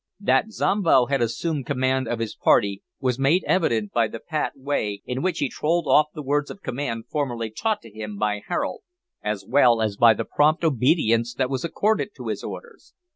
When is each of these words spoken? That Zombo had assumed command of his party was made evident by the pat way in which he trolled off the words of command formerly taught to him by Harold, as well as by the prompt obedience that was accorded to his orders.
That 0.19 0.51
Zombo 0.51 1.05
had 1.05 1.21
assumed 1.21 1.67
command 1.67 2.07
of 2.07 2.17
his 2.17 2.33
party 2.35 2.81
was 2.99 3.19
made 3.19 3.43
evident 3.45 3.91
by 3.93 4.07
the 4.07 4.19
pat 4.19 4.53
way 4.55 5.03
in 5.05 5.21
which 5.21 5.37
he 5.37 5.47
trolled 5.47 5.85
off 5.85 6.07
the 6.15 6.23
words 6.23 6.49
of 6.49 6.63
command 6.63 7.03
formerly 7.07 7.51
taught 7.51 7.81
to 7.81 7.91
him 7.95 8.17
by 8.17 8.41
Harold, 8.47 8.81
as 9.21 9.45
well 9.47 9.79
as 9.79 9.97
by 9.97 10.15
the 10.15 10.25
prompt 10.25 10.63
obedience 10.63 11.35
that 11.35 11.51
was 11.51 11.63
accorded 11.63 12.15
to 12.15 12.29
his 12.29 12.43
orders. 12.43 12.95